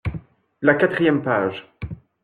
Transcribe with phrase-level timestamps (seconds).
[0.63, 1.63] La quatrième page.